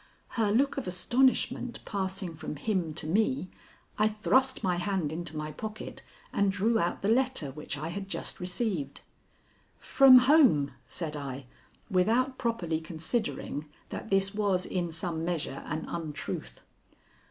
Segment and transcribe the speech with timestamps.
[0.29, 3.51] Her look of astonishment passing from him to me,
[3.99, 6.01] I thrust my hand into my pocket
[6.33, 9.01] and drew out the letter which I had just received.
[9.77, 11.45] "From home," said I,
[11.87, 16.61] without properly considering that this was in some measure an untruth.